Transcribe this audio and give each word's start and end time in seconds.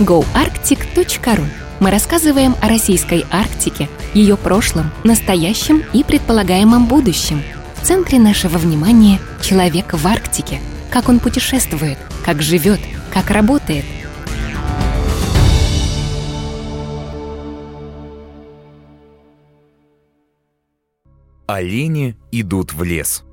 goarctic.ru. 0.00 1.44
Мы 1.78 1.90
рассказываем 1.90 2.56
о 2.62 2.68
российской 2.68 3.24
Арктике, 3.30 3.88
ее 4.14 4.36
прошлом, 4.36 4.90
настоящем 5.04 5.82
и 5.92 6.02
предполагаемом 6.02 6.86
будущем. 6.86 7.42
В 7.76 7.86
центре 7.86 8.18
нашего 8.18 8.58
внимания 8.58 9.20
человек 9.42 9.92
в 9.92 10.06
Арктике. 10.06 10.58
Как 10.90 11.08
он 11.08 11.20
путешествует, 11.20 11.98
как 12.24 12.42
живет, 12.42 12.80
как 13.12 13.30
работает. 13.30 13.84
Олени 21.46 22.16
идут 22.32 22.72
в 22.72 22.82
лес. 22.84 23.24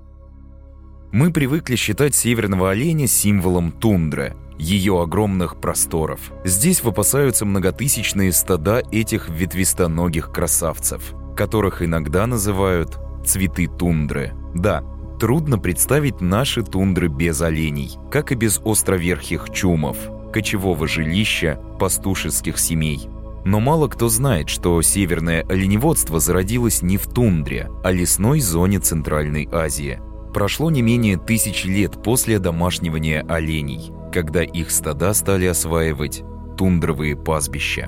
Мы 1.11 1.31
привыкли 1.31 1.75
считать 1.75 2.15
северного 2.15 2.71
оленя 2.71 3.07
символом 3.07 3.71
тундры, 3.71 4.35
ее 4.57 5.01
огромных 5.01 5.59
просторов. 5.59 6.19
Здесь 6.43 6.83
выпасаются 6.83 7.45
многотысячные 7.45 8.31
стада 8.31 8.81
этих 8.91 9.29
ветвистоногих 9.29 10.31
красавцев, 10.31 11.13
которых 11.35 11.81
иногда 11.81 12.27
называют 12.27 12.97
«цветы 13.25 13.67
тундры». 13.67 14.33
Да, 14.53 14.83
трудно 15.19 15.59
представить 15.59 16.21
наши 16.21 16.63
тундры 16.63 17.07
без 17.07 17.41
оленей, 17.41 17.97
как 18.11 18.31
и 18.31 18.35
без 18.35 18.59
островерхих 18.63 19.49
чумов, 19.51 19.97
кочевого 20.33 20.87
жилища, 20.87 21.61
пастушеских 21.79 22.57
семей. 22.57 23.09
Но 23.45 23.59
мало 23.59 23.87
кто 23.87 24.09
знает, 24.09 24.49
что 24.49 24.81
северное 24.81 25.45
оленеводство 25.47 26.19
зародилось 26.19 26.81
не 26.81 26.97
в 26.97 27.07
тундре, 27.07 27.69
а 27.83 27.91
лесной 27.91 28.41
зоне 28.41 28.79
Центральной 28.79 29.47
Азии– 29.51 29.99
Прошло 30.37 30.69
не 30.69 30.83
менее 30.83 31.17
тысячи 31.17 31.65
лет 31.65 32.03
после 32.03 32.37
домашнивания 32.37 33.25
оленей, 33.27 33.91
когда 34.17 34.41
их 34.41 34.71
стада 34.71 35.13
стали 35.13 35.45
осваивать 35.45 36.23
тундровые 36.57 37.15
пастбища. 37.15 37.87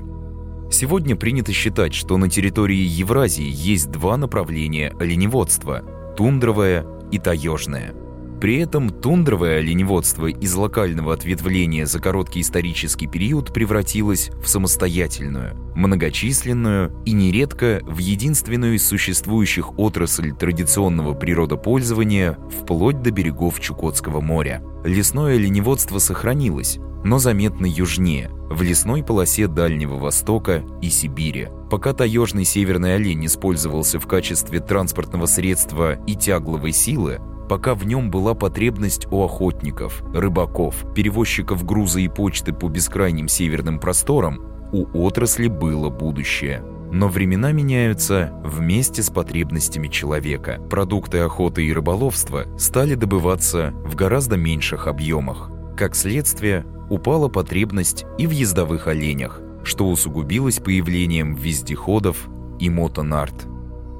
Сегодня 0.70 1.16
принято 1.16 1.52
считать, 1.52 1.96
что 1.96 2.18
на 2.18 2.30
территории 2.30 2.86
Евразии 2.86 3.50
есть 3.52 3.90
два 3.90 4.16
направления 4.16 4.96
оленеводства– 5.00 5.82
тундровое 6.18 6.86
и 7.12 7.18
таежное– 7.18 7.96
при 8.40 8.58
этом 8.58 8.90
тундровое 8.90 9.60
оленеводство 9.60 10.28
из 10.28 10.56
локального 10.56 11.14
ответвления 11.14 11.86
за 11.86 12.00
короткий 12.00 12.42
исторический 12.42 13.08
период 13.08 13.54
превратилось 13.54 14.30
в 14.42 14.48
самостоятельную, 14.48 15.56
многочисленную 15.76 16.94
и 17.06 17.12
нередко 17.12 17.82
в 17.84 17.98
единственную 17.98 18.76
из 18.76 18.88
существующих 18.88 19.78
отрасль 19.78 20.32
традиционного 20.34 21.14
природопользования 21.14 22.38
вплоть 22.62 23.02
до 23.02 23.12
берегов 23.12 23.60
Чукотского 23.60 24.22
моря. 24.22 24.64
Лесное 24.86 25.36
оленеводство 25.36 26.00
сохранилось, 26.00 26.80
но 27.04 27.20
заметно 27.20 27.66
южнее, 27.66 28.30
в 28.50 28.62
лесной 28.62 29.04
полосе 29.04 29.48
Дальнего 29.48 29.96
Востока 29.96 30.64
и 30.82 30.90
Сибири. 30.90 31.50
Пока 31.70 31.94
таежный 31.94 32.46
северный 32.46 32.96
олень 32.96 33.26
использовался 33.26 34.00
в 34.00 34.08
качестве 34.08 34.60
транспортного 34.60 35.26
средства 35.26 35.94
и 36.06 36.16
тягловой 36.16 36.72
силы, 36.72 37.20
пока 37.50 37.74
в 37.74 37.86
нем 37.86 38.12
была 38.12 38.36
потребность 38.36 39.08
у 39.12 39.24
охотников, 39.24 40.04
рыбаков, 40.14 40.86
перевозчиков 40.94 41.66
груза 41.66 42.00
и 42.00 42.08
почты 42.08 42.54
по 42.54 42.70
бескрайним 42.70 43.28
северным 43.28 43.80
просторам, 43.80 44.46
у 44.72 44.86
отрасли 45.04 45.48
было 45.48 45.90
будущее. 45.90 46.64
Но 46.92 47.08
времена 47.08 47.52
меняются 47.52 48.32
вместе 48.44 49.04
с 49.04 49.10
потребностями 49.10 49.88
человека. 49.88 50.60
Продукты 50.70 51.20
охоты 51.20 51.66
и 51.66 51.74
рыболовства 51.74 52.46
стали 52.58 52.96
добываться 52.96 53.74
в 53.84 53.96
гораздо 53.96 54.38
меньших 54.38 54.88
объемах. 54.88 55.52
Как 55.76 55.96
следствие, 55.96 56.66
упала 56.90 57.30
потребность 57.30 58.06
и 58.18 58.28
в 58.28 58.32
ездовых 58.32 58.88
оленях, 58.88 59.42
что 59.64 59.88
усугубилось 59.88 60.60
появлением 60.60 61.36
вездеходов 61.36 62.28
и 62.60 62.70
мотонарт. 62.70 63.49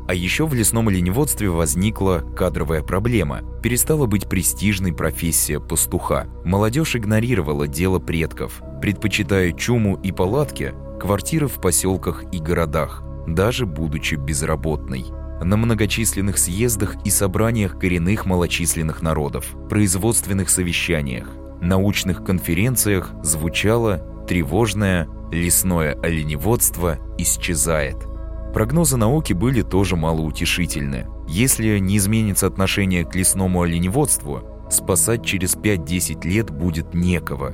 А 0.10 0.14
еще 0.16 0.48
в 0.48 0.56
лесном 0.56 0.88
оленеводстве 0.88 1.52
возникла 1.52 2.24
кадровая 2.36 2.82
проблема. 2.82 3.42
Перестала 3.62 4.08
быть 4.08 4.28
престижной 4.28 4.92
профессия 4.92 5.60
пастуха. 5.60 6.26
Молодежь 6.44 6.96
игнорировала 6.96 7.68
дело 7.68 8.00
предков, 8.00 8.64
предпочитая 8.82 9.52
чуму 9.52 10.00
и 10.02 10.12
палатки, 10.12 10.74
квартиры 11.00 11.48
в 11.48 11.62
поселках 11.62 12.24
и 12.32 12.40
городах, 12.40 13.04
даже 13.28 13.68
будучи 13.68 14.16
безработной. 14.16 15.06
На 15.44 15.58
многочисленных 15.58 16.40
съездах 16.40 16.96
и 17.06 17.12
собраниях 17.12 17.78
коренных 17.78 18.26
малочисленных 18.26 19.04
народов, 19.04 19.46
производственных 19.70 20.50
совещаниях, 20.50 21.28
научных 21.62 22.24
конференциях 22.24 23.12
звучало 23.22 24.02
тревожное 24.28 25.08
«лесное 25.32 25.94
оленеводство 26.02 26.98
исчезает». 27.20 28.10
Прогнозы 28.54 28.98
науки 28.98 29.34
были 29.34 29.62
тоже 29.62 29.96
малоутешительны. 29.96 31.06
Если 31.28 31.78
не 31.78 31.98
изменится 31.98 32.48
отношение 32.48 33.06
к 33.06 33.16
лесному 33.16 33.62
оленеводству, 33.62 34.42
спасать 34.72 35.24
через 35.24 35.56
5-10 35.56 36.28
лет 36.28 36.50
будет 36.50 36.96
некого. 36.96 37.54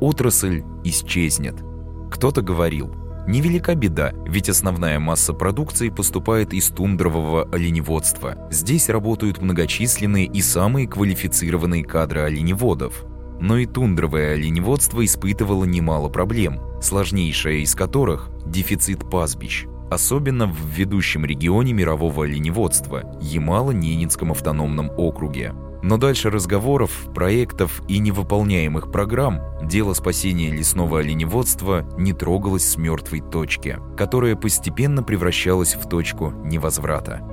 Отрасль 0.00 0.64
исчезнет. 0.82 1.54
Кто-то 2.10 2.42
говорил, 2.42 2.92
невелика 3.28 3.76
беда, 3.76 4.12
ведь 4.26 4.48
основная 4.48 4.98
масса 4.98 5.32
продукции 5.32 5.90
поступает 5.90 6.52
из 6.52 6.68
тундрового 6.70 7.48
оленеводства. 7.52 8.48
Здесь 8.50 8.88
работают 8.88 9.40
многочисленные 9.40 10.26
и 10.26 10.42
самые 10.42 10.88
квалифицированные 10.88 11.84
кадры 11.84 12.22
оленеводов. 12.22 13.04
Но 13.40 13.58
и 13.58 13.66
тундровое 13.66 14.34
оленеводство 14.34 15.04
испытывало 15.04 15.64
немало 15.64 16.08
проблем, 16.08 16.60
сложнейшая 16.82 17.58
из 17.58 17.76
которых– 17.76 18.28
дефицит 18.46 19.08
пастбищ 19.08 19.66
особенно 19.92 20.46
в 20.46 20.66
ведущем 20.66 21.24
регионе 21.24 21.72
мирового 21.72 22.24
оленеводства– 22.24 23.02
Ямало-Ненецком 23.20 24.30
автономном 24.32 24.90
округе. 24.96 25.54
Но 25.82 25.96
дальше 25.96 26.30
разговоров, 26.30 27.08
проектов 27.12 27.82
и 27.88 27.98
невыполняемых 27.98 28.92
программ 28.92 29.40
дело 29.66 29.94
спасения 29.94 30.50
лесного 30.52 31.00
оленеводства 31.00 31.84
не 31.98 32.12
трогалось 32.12 32.70
с 32.70 32.76
мертвой 32.76 33.20
точки, 33.20 33.78
которая 33.96 34.36
постепенно 34.36 35.02
превращалась 35.02 35.74
в 35.74 35.88
точку 35.88 36.30
невозврата. 36.44 37.31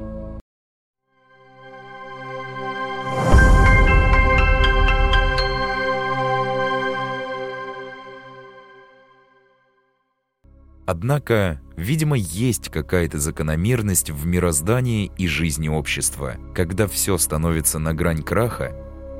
Однако, 10.91 11.61
видимо, 11.77 12.17
есть 12.17 12.69
какая-то 12.69 13.19
закономерность 13.19 14.09
в 14.09 14.25
мироздании 14.25 15.11
и 15.19 15.27
жизни 15.27 15.69
общества. 15.69 16.37
Когда 16.55 16.87
все 16.87 17.19
становится 17.19 17.77
на 17.77 17.93
грань 17.93 18.23
краха, 18.23 18.75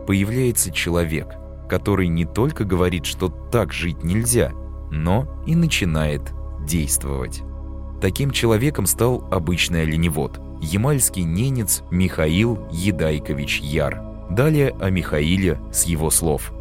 появляется 0.08 0.72
человек, 0.72 1.28
который 1.70 2.08
не 2.08 2.26
только 2.26 2.64
говорит, 2.64 3.06
что 3.06 3.30
так 3.30 3.72
жить 3.72 4.04
нельзя, 4.04 4.52
но 4.90 5.44
и 5.46 5.56
начинает 5.56 6.34
действовать. 6.66 7.44
Таким 8.02 8.32
человеком 8.32 8.88
стал 8.88 9.28
обычный 9.30 9.84
оленевод, 9.84 10.40
ямальский 10.64 11.22
ненец 11.22 11.84
Михаил 11.92 12.68
Едайкович 12.72 13.60
Яр. 13.60 14.02
Далее 14.32 14.76
о 14.82 14.90
Михаиле 14.90 15.60
с 15.72 15.84
его 15.84 16.10
слов. 16.10 16.52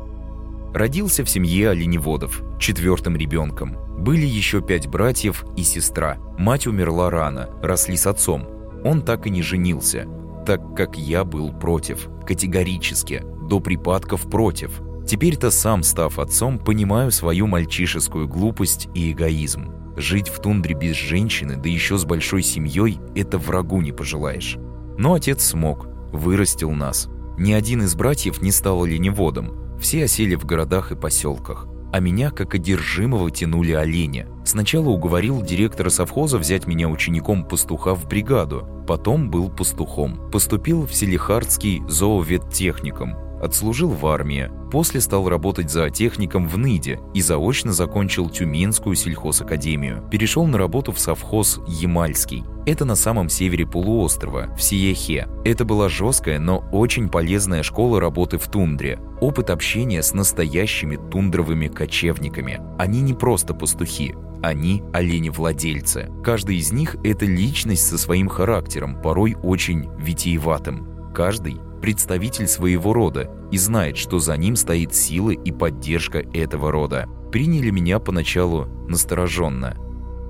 Родился 0.74 1.24
в 1.24 1.30
семье 1.30 1.70
оленеводов, 1.70 2.42
четвертым 2.58 3.16
ребенком– 3.16 3.76
были 3.98 4.24
еще 4.24 4.62
пять 4.62 4.86
братьев 4.86 5.44
и 5.56 5.64
сестра. 5.64 6.18
Мать 6.38 6.66
умерла 6.66 7.10
рано, 7.10 7.50
росли 7.60 7.96
с 7.96 8.06
отцом. 8.06 8.46
Он 8.84 9.02
так 9.02 9.26
и 9.26 9.30
не 9.30 9.42
женился, 9.42 10.06
так 10.46 10.76
как 10.76 10.96
я 10.96 11.24
был 11.24 11.52
против, 11.52 12.08
категорически, 12.24 13.24
до 13.48 13.58
припадков 13.58 14.30
против. 14.30 14.80
Теперь-то 15.06 15.50
сам, 15.50 15.82
став 15.82 16.18
отцом, 16.20 16.58
понимаю 16.58 17.10
свою 17.10 17.48
мальчишескую 17.48 18.28
глупость 18.28 18.88
и 18.94 19.10
эгоизм. 19.10 19.72
Жить 19.96 20.28
в 20.28 20.40
тундре 20.40 20.76
без 20.76 20.94
женщины, 20.94 21.56
да 21.56 21.68
еще 21.68 21.98
с 21.98 22.04
большой 22.04 22.42
семьей, 22.42 23.00
это 23.16 23.36
врагу 23.36 23.80
не 23.80 23.90
пожелаешь. 23.90 24.58
Но 24.96 25.14
отец 25.14 25.42
смог, 25.42 25.88
вырастил 26.12 26.70
нас. 26.70 27.08
Ни 27.36 27.52
один 27.52 27.82
из 27.82 27.96
братьев 27.96 28.42
не 28.42 28.52
стал 28.52 28.84
оленеводом, 28.84 29.67
все 29.80 30.04
осели 30.04 30.34
в 30.34 30.44
городах 30.44 30.92
и 30.92 30.96
поселках 30.96 31.68
а 31.92 32.00
меня 32.00 32.30
как 32.30 32.54
одержимого 32.54 33.30
тянули 33.30 33.72
оленя. 33.72 34.26
Сначала 34.44 34.88
уговорил 34.88 35.42
директора 35.42 35.90
совхоза 35.90 36.38
взять 36.38 36.66
меня 36.66 36.88
учеником 36.88 37.44
пастуха 37.44 37.94
в 37.94 38.06
бригаду, 38.06 38.68
потом 38.86 39.30
был 39.30 39.50
пастухом. 39.50 40.30
Поступил 40.30 40.86
в 40.86 40.94
Селихардский 40.94 41.82
зооветтехникум, 41.88 43.16
отслужил 43.42 43.90
в 43.90 44.06
армии, 44.06 44.50
После 44.70 45.00
стал 45.00 45.28
работать 45.28 45.70
зоотехником 45.70 46.46
в 46.46 46.58
Ныде 46.58 47.00
и 47.14 47.22
заочно 47.22 47.72
закончил 47.72 48.28
Тюменскую 48.28 48.96
сельхозакадемию. 48.96 50.06
Перешел 50.10 50.46
на 50.46 50.58
работу 50.58 50.92
в 50.92 50.98
совхоз 50.98 51.60
«Ямальский». 51.66 52.44
Это 52.66 52.84
на 52.84 52.96
самом 52.96 53.30
севере 53.30 53.66
полуострова, 53.66 54.54
в 54.54 54.62
Сиехе. 54.62 55.26
Это 55.44 55.64
была 55.64 55.88
жесткая, 55.88 56.38
но 56.38 56.68
очень 56.70 57.08
полезная 57.08 57.62
школа 57.62 57.98
работы 57.98 58.36
в 58.36 58.46
тундре. 58.48 59.00
Опыт 59.22 59.48
общения 59.48 60.02
с 60.02 60.12
настоящими 60.12 60.96
тундровыми 60.96 61.68
кочевниками. 61.68 62.60
Они 62.78 63.00
не 63.00 63.14
просто 63.14 63.54
пастухи, 63.54 64.14
они 64.42 64.82
олени-владельцы. 64.92 66.10
Каждый 66.22 66.58
из 66.58 66.70
них– 66.70 66.96
это 67.04 67.24
личность 67.24 67.86
со 67.86 67.96
своим 67.96 68.28
характером, 68.28 69.00
порой 69.00 69.34
очень 69.42 69.88
витиеватым. 69.98 71.12
Каждый– 71.14 71.60
представитель 71.80 72.46
своего 72.46 72.92
рода 72.92 73.30
и 73.50 73.58
знает, 73.58 73.96
что 73.96 74.18
за 74.18 74.36
ним 74.36 74.56
стоит 74.56 74.94
сила 74.94 75.30
и 75.30 75.50
поддержка 75.50 76.18
этого 76.18 76.70
рода. 76.70 77.08
Приняли 77.32 77.70
меня 77.70 77.98
поначалу 77.98 78.66
настороженно. 78.88 79.76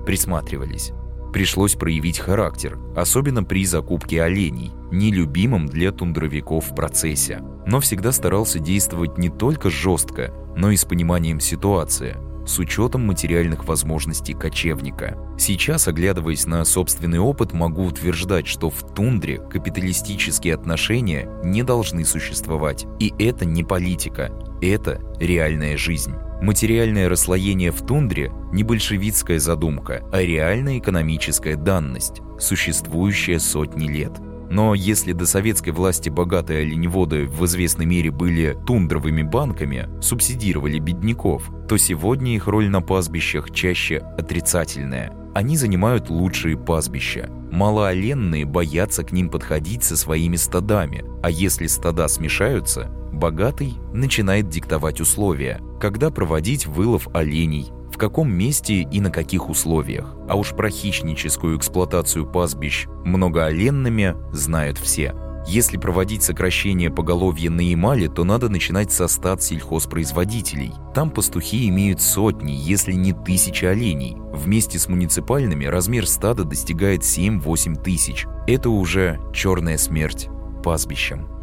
Присматривались. 0.05 0.91
Пришлось 1.33 1.75
проявить 1.75 2.19
характер, 2.19 2.79
особенно 2.95 3.43
при 3.43 3.65
закупке 3.65 4.23
оленей, 4.23 4.71
нелюбимым 4.91 5.67
для 5.67 5.91
тундровиков 5.91 6.71
в 6.71 6.75
процессе. 6.75 7.41
Но 7.67 7.79
всегда 7.79 8.11
старался 8.11 8.59
действовать 8.59 9.17
не 9.17 9.29
только 9.29 9.69
жестко, 9.69 10.33
но 10.55 10.71
и 10.71 10.75
с 10.75 10.85
пониманием 10.85 11.39
ситуации– 11.39 12.17
с 12.49 12.57
учетом 12.57 13.05
материальных 13.05 13.65
возможностей 13.65 14.33
кочевника. 14.33 15.15
Сейчас, 15.37 15.87
оглядываясь 15.87 16.47
на 16.47 16.65
собственный 16.65 17.19
опыт, 17.19 17.53
могу 17.53 17.85
утверждать, 17.85 18.47
что 18.47 18.71
в 18.71 18.93
тундре 18.95 19.37
капиталистические 19.37 20.55
отношения 20.55 21.29
не 21.43 21.61
должны 21.61 22.03
существовать. 22.03 22.87
И 22.99 23.13
это 23.19 23.45
не 23.45 23.63
политика, 23.63 24.31
это 24.61 24.99
реальная 25.19 25.77
жизнь. 25.77 26.13
Материальное 26.41 27.07
расслоение 27.07 27.71
в 27.71 27.85
тундре– 27.85 28.31
не 28.51 28.63
большевистская 28.63 29.39
задумка, 29.39 30.03
а 30.11 30.21
реальная 30.21 30.79
экономическая 30.79 31.55
данность, 31.55 32.21
существующая 32.39 33.39
сотни 33.39 33.87
лет– 33.87 34.13
но 34.49 34.73
если 34.73 35.13
до 35.13 35.25
советской 35.25 35.69
власти 35.69 36.09
богатые 36.09 36.61
оленеводы 36.61 37.25
в 37.25 37.45
известной 37.45 37.85
мере 37.85 38.11
были 38.11 38.57
тундровыми 38.65 39.21
банками, 39.21 39.87
субсидировали 40.01 40.79
бедняков, 40.79 41.49
то 41.67 41.77
сегодня 41.77 42.35
их 42.35 42.47
роль 42.47 42.69
на 42.69 42.81
пастбищах 42.81 43.51
чаще 43.51 43.97
отрицательная. 44.17 45.13
Они 45.35 45.55
занимают 45.55 46.09
лучшие 46.09 46.57
пастбища. 46.57 47.29
Малооленные 47.51 48.45
боятся 48.45 49.03
к 49.03 49.11
ним 49.11 49.29
подходить 49.29 49.83
со 49.83 49.95
своими 49.95 50.35
стадами, 50.35 51.05
а 51.21 51.29
если 51.29 51.67
стада 51.67 52.07
смешаются, 52.07 52.89
богатый 53.13 53.75
начинает 53.93 54.49
диктовать 54.49 55.01
условия, 55.01 55.61
когда 55.79 56.09
проводить 56.09 56.65
вылов 56.65 57.07
оленей, 57.13 57.71
каком 57.99 58.33
месте 58.33 58.81
и 58.81 58.99
на 58.99 59.11
каких 59.11 59.49
условиях. 59.49 60.15
А 60.27 60.35
уж 60.35 60.55
про 60.55 60.71
хищническую 60.71 61.57
эксплуатацию 61.57 62.25
пастбищ 62.25 62.87
многооленными 63.05 64.15
знают 64.31 64.79
все. 64.79 65.13
Если 65.47 65.77
проводить 65.77 66.21
сокращение 66.21 66.91
поголовья 66.91 67.49
на 67.49 67.61
Ямале, 67.61 68.07
то 68.07 68.23
надо 68.23 68.49
начинать 68.49 68.91
со 68.91 69.07
стад 69.07 69.41
сельхозпроизводителей. 69.41 70.73
Там 70.93 71.09
пастухи 71.09 71.67
имеют 71.69 72.01
сотни, 72.01 72.51
если 72.51 72.93
не 72.93 73.13
тысячи 73.13 73.65
оленей. 73.65 74.17
Вместе 74.31 74.77
с 74.77 74.87
муниципальными 74.87 75.65
размер 75.65 76.07
стада 76.07 76.43
достигает 76.43 77.01
7-8 77.01 77.81
тысяч. 77.81 78.27
Это 78.47 78.69
уже 78.69 79.19
черная 79.33 79.77
смерть 79.77 80.29
пастбищам. 80.63 81.38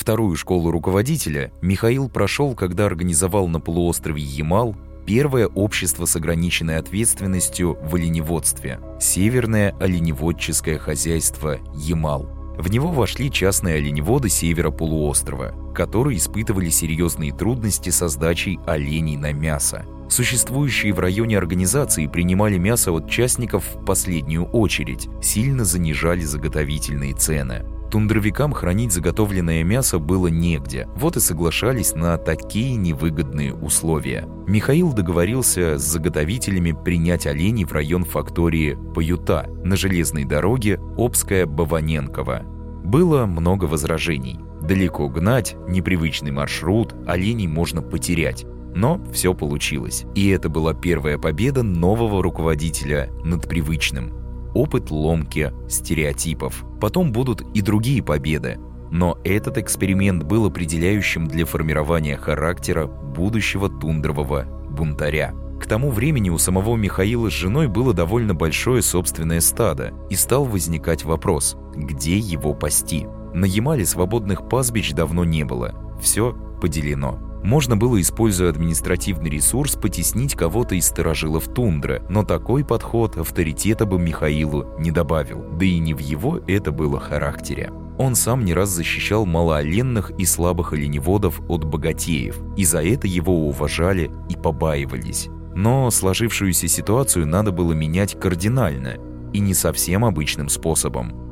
Вторую 0.00 0.34
школу 0.34 0.70
руководителя 0.70 1.52
Михаил 1.60 2.08
прошел, 2.08 2.54
когда 2.54 2.86
организовал 2.86 3.48
на 3.48 3.60
полуострове 3.60 4.22
Ямал 4.22 4.74
первое 5.04 5.46
общество 5.46 6.06
с 6.06 6.16
ограниченной 6.16 6.78
ответственностью 6.78 7.76
в 7.82 7.96
оленеводстве– 7.96 8.80
Северное 8.98 9.76
оленеводческое 9.78 10.78
хозяйство 10.78 11.58
Ямал. 11.74 12.30
В 12.56 12.70
него 12.70 12.88
вошли 12.88 13.30
частные 13.30 13.74
оленеводы 13.74 14.30
севера 14.30 14.70
полуострова, 14.70 15.54
которые 15.74 16.16
испытывали 16.16 16.70
серьезные 16.70 17.34
трудности 17.34 17.90
со 17.90 18.08
сдачей 18.08 18.58
оленей 18.66 19.18
на 19.18 19.34
мясо. 19.34 19.84
Существующие 20.08 20.94
в 20.94 20.98
районе 20.98 21.36
организации 21.36 22.06
принимали 22.06 22.56
мясо 22.56 22.90
от 22.90 23.10
частников 23.10 23.66
в 23.74 23.84
последнюю 23.84 24.46
очередь, 24.46 25.08
сильно 25.22 25.66
занижали 25.66 26.22
заготовительные 26.22 27.12
цены. 27.12 27.66
Тундровикам 27.90 28.52
хранить 28.52 28.92
заготовленное 28.92 29.64
мясо 29.64 29.98
было 29.98 30.28
негде, 30.28 30.86
вот 30.94 31.16
и 31.16 31.20
соглашались 31.20 31.94
на 31.94 32.16
такие 32.18 32.76
невыгодные 32.76 33.52
условия. 33.52 34.28
Михаил 34.46 34.92
договорился 34.92 35.76
с 35.76 35.82
заготовителями 35.82 36.72
принять 36.72 37.26
оленей 37.26 37.64
в 37.64 37.72
район 37.72 38.04
фактории 38.04 38.78
Паюта 38.94 39.46
на 39.64 39.76
железной 39.76 40.24
дороге 40.24 40.78
Обская-Баваненково. 40.96 42.42
Было 42.84 43.26
много 43.26 43.64
возражений. 43.64 44.38
Далеко 44.62 45.08
гнать, 45.08 45.56
непривычный 45.66 46.30
маршрут, 46.30 46.94
оленей 47.08 47.48
можно 47.48 47.82
потерять. 47.82 48.44
Но 48.72 49.00
все 49.12 49.34
получилось. 49.34 50.04
И 50.14 50.28
это 50.28 50.48
была 50.48 50.74
первая 50.74 51.18
победа 51.18 51.64
нового 51.64 52.22
руководителя 52.22 53.10
над 53.24 53.48
привычным 53.48 54.19
опыт 54.54 54.90
ломки 54.90 55.52
стереотипов. 55.68 56.64
Потом 56.80 57.12
будут 57.12 57.42
и 57.54 57.60
другие 57.60 58.02
победы. 58.02 58.58
Но 58.90 59.18
этот 59.24 59.58
эксперимент 59.58 60.24
был 60.24 60.46
определяющим 60.46 61.28
для 61.28 61.46
формирования 61.46 62.16
характера 62.16 62.86
будущего 62.86 63.68
тундрового 63.68 64.44
бунтаря. 64.70 65.32
К 65.60 65.66
тому 65.66 65.90
времени 65.90 66.30
у 66.30 66.38
самого 66.38 66.74
Михаила 66.76 67.28
с 67.28 67.34
женой 67.34 67.68
было 67.68 67.92
довольно 67.92 68.34
большое 68.34 68.82
собственное 68.82 69.40
стадо, 69.40 69.92
и 70.08 70.16
стал 70.16 70.44
возникать 70.44 71.04
вопрос, 71.04 71.56
где 71.74 72.16
его 72.18 72.54
пасти. 72.54 73.06
На 73.34 73.44
Ямале 73.44 73.84
свободных 73.84 74.48
пастбищ 74.48 74.92
давно 74.92 75.24
не 75.24 75.44
было, 75.44 75.74
все 76.00 76.34
поделено. 76.60 77.29
Можно 77.42 77.76
было, 77.76 78.00
используя 78.00 78.50
административный 78.50 79.30
ресурс, 79.30 79.74
потеснить 79.74 80.34
кого-то 80.34 80.74
из 80.74 80.86
сторожилов 80.86 81.48
тундры, 81.48 82.02
но 82.08 82.22
такой 82.22 82.64
подход 82.64 83.16
авторитета 83.16 83.86
бы 83.86 83.98
Михаилу 83.98 84.66
не 84.78 84.90
добавил, 84.90 85.44
да 85.58 85.64
и 85.64 85.78
не 85.78 85.94
в 85.94 85.98
его 85.98 86.40
это 86.46 86.70
было 86.70 87.00
характере. 87.00 87.72
Он 87.98 88.14
сам 88.14 88.44
не 88.44 88.54
раз 88.54 88.70
защищал 88.70 89.26
малооленных 89.26 90.12
и 90.18 90.24
слабых 90.24 90.72
оленеводов 90.72 91.40
от 91.48 91.64
богатеев, 91.64 92.38
и 92.56 92.64
за 92.64 92.82
это 92.82 93.06
его 93.06 93.46
уважали 93.48 94.10
и 94.28 94.36
побаивались. 94.36 95.28
Но 95.54 95.90
сложившуюся 95.90 96.68
ситуацию 96.68 97.26
надо 97.26 97.52
было 97.52 97.72
менять 97.72 98.18
кардинально 98.18 98.96
и 99.32 99.40
не 99.40 99.54
совсем 99.54 100.04
обычным 100.04 100.48
способом. 100.48 101.29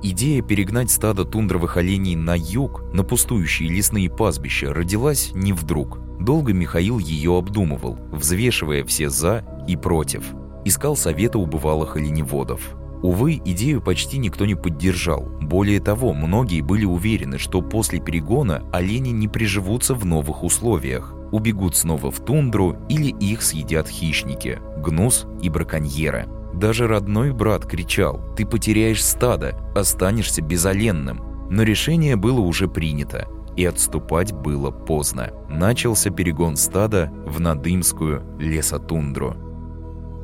Идея 0.00 0.42
перегнать 0.42 0.92
стадо 0.92 1.24
тундровых 1.24 1.76
оленей 1.76 2.14
на 2.14 2.36
юг, 2.36 2.84
на 2.92 3.02
пустующие 3.02 3.68
лесные 3.68 4.08
пастбища, 4.08 4.72
родилась 4.72 5.32
не 5.34 5.52
вдруг. 5.52 5.98
Долго 6.20 6.52
Михаил 6.52 6.98
ее 6.98 7.36
обдумывал, 7.36 7.98
взвешивая 8.12 8.84
все 8.84 9.10
«за» 9.10 9.44
и 9.66 9.76
«против». 9.76 10.24
Искал 10.64 10.96
совета 10.96 11.38
у 11.38 11.46
бывалых 11.46 11.96
оленеводов. 11.96 12.60
Увы, 13.02 13.40
идею 13.44 13.80
почти 13.80 14.18
никто 14.18 14.44
не 14.44 14.54
поддержал. 14.54 15.22
Более 15.40 15.80
того, 15.80 16.12
многие 16.12 16.60
были 16.60 16.84
уверены, 16.84 17.38
что 17.38 17.60
после 17.60 18.00
перегона 18.00 18.64
олени 18.72 19.10
не 19.10 19.26
приживутся 19.28 19.94
в 19.94 20.04
новых 20.04 20.44
условиях. 20.44 21.14
Убегут 21.32 21.76
снова 21.76 22.10
в 22.10 22.20
тундру 22.24 22.76
или 22.88 23.08
их 23.08 23.42
съедят 23.42 23.88
хищники– 23.88 24.58
гнус 24.78 25.26
и 25.42 25.48
браконьеры– 25.48 26.26
даже 26.58 26.86
родной 26.86 27.32
брат 27.32 27.64
кричал 27.64 28.20
«Ты 28.36 28.44
потеряешь 28.44 29.04
стадо, 29.04 29.56
останешься 29.74 30.42
безоленным». 30.42 31.48
Но 31.50 31.62
решение 31.62 32.16
было 32.16 32.40
уже 32.40 32.68
принято, 32.68 33.26
и 33.56 33.64
отступать 33.64 34.32
было 34.32 34.70
поздно. 34.70 35.30
Начался 35.48 36.10
перегон 36.10 36.56
стада 36.56 37.10
в 37.26 37.40
Надымскую 37.40 38.22
лесотундру. 38.38 39.34